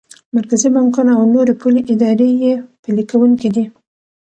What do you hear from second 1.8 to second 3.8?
ادارې یې پلي کوونکی دي.